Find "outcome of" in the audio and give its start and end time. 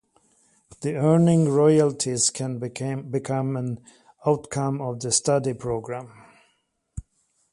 4.25-4.99